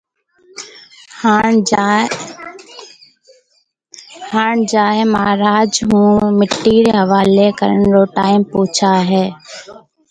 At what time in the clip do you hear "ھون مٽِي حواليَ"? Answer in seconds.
5.87-7.47